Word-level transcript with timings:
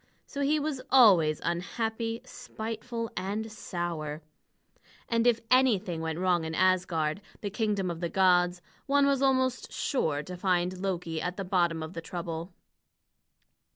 So 0.25 0.41
he 0.41 0.59
was 0.59 0.81
always 0.89 1.39
unhappy, 1.43 2.21
spiteful, 2.25 3.11
and 3.15 3.51
sour. 3.51 4.23
And 5.07 5.27
if 5.27 5.39
anything 5.51 6.01
went 6.01 6.17
wrong 6.17 6.43
in 6.43 6.55
Asgard, 6.55 7.21
the 7.41 7.51
kingdom 7.51 7.91
of 7.91 7.99
the 7.99 8.09
gods, 8.09 8.63
one 8.87 9.05
was 9.05 9.21
almost 9.21 9.71
sure 9.71 10.23
to 10.23 10.35
find 10.35 10.79
Loki 10.81 11.21
at 11.21 11.37
the 11.37 11.45
bottom 11.45 11.83
of 11.83 11.93
the 11.93 12.01
trouble. 12.01 12.51